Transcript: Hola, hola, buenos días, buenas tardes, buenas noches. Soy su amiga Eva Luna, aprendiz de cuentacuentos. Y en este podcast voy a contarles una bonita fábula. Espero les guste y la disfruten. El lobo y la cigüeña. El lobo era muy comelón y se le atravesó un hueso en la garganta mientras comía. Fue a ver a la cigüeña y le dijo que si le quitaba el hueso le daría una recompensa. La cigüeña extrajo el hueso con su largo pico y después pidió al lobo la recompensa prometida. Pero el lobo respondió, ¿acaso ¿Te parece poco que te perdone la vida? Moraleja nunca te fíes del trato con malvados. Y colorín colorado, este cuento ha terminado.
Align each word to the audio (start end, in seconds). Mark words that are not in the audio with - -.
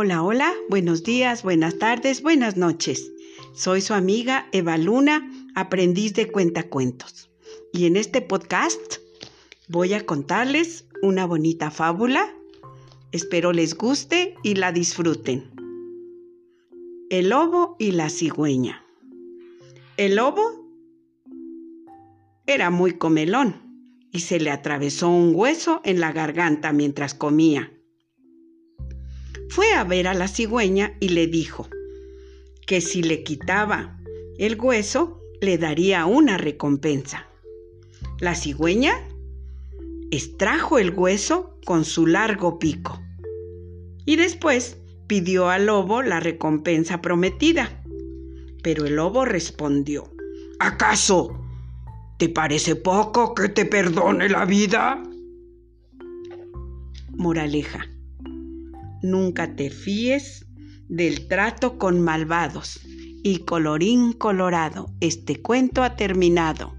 Hola, 0.00 0.22
hola, 0.22 0.54
buenos 0.68 1.02
días, 1.02 1.42
buenas 1.42 1.76
tardes, 1.80 2.22
buenas 2.22 2.56
noches. 2.56 3.10
Soy 3.52 3.80
su 3.80 3.94
amiga 3.94 4.48
Eva 4.52 4.78
Luna, 4.78 5.28
aprendiz 5.56 6.14
de 6.14 6.30
cuentacuentos. 6.30 7.32
Y 7.72 7.86
en 7.86 7.96
este 7.96 8.22
podcast 8.22 8.98
voy 9.66 9.94
a 9.94 10.06
contarles 10.06 10.86
una 11.02 11.26
bonita 11.26 11.72
fábula. 11.72 12.32
Espero 13.10 13.52
les 13.52 13.74
guste 13.74 14.36
y 14.44 14.54
la 14.54 14.70
disfruten. 14.70 15.50
El 17.10 17.30
lobo 17.30 17.74
y 17.80 17.90
la 17.90 18.08
cigüeña. 18.08 18.84
El 19.96 20.14
lobo 20.14 20.64
era 22.46 22.70
muy 22.70 22.92
comelón 22.98 23.56
y 24.12 24.20
se 24.20 24.38
le 24.38 24.52
atravesó 24.52 25.08
un 25.08 25.32
hueso 25.34 25.80
en 25.82 25.98
la 25.98 26.12
garganta 26.12 26.72
mientras 26.72 27.14
comía. 27.14 27.72
Fue 29.48 29.72
a 29.72 29.84
ver 29.84 30.08
a 30.08 30.14
la 30.14 30.28
cigüeña 30.28 30.96
y 31.00 31.10
le 31.10 31.26
dijo 31.26 31.68
que 32.66 32.80
si 32.80 33.02
le 33.02 33.22
quitaba 33.22 33.98
el 34.38 34.60
hueso 34.60 35.20
le 35.40 35.58
daría 35.58 36.06
una 36.06 36.38
recompensa. 36.38 37.26
La 38.20 38.34
cigüeña 38.34 38.94
extrajo 40.10 40.78
el 40.78 40.90
hueso 40.90 41.58
con 41.64 41.84
su 41.84 42.06
largo 42.06 42.58
pico 42.58 43.00
y 44.04 44.16
después 44.16 44.78
pidió 45.06 45.48
al 45.48 45.66
lobo 45.66 46.02
la 46.02 46.20
recompensa 46.20 47.00
prometida. 47.00 47.82
Pero 48.62 48.86
el 48.86 48.96
lobo 48.96 49.24
respondió, 49.24 50.12
¿acaso 50.58 51.38
¿Te 52.18 52.28
parece 52.28 52.74
poco 52.74 53.32
que 53.32 53.48
te 53.48 53.64
perdone 53.64 54.28
la 54.28 54.44
vida? 54.44 55.00
Moraleja 57.12 57.86
nunca 59.02 59.54
te 59.54 59.70
fíes 59.70 60.46
del 60.88 61.28
trato 61.28 61.78
con 61.78 62.00
malvados. 62.00 62.80
Y 63.22 63.40
colorín 63.40 64.12
colorado, 64.12 64.94
este 65.00 65.42
cuento 65.42 65.82
ha 65.82 65.96
terminado. 65.96 66.78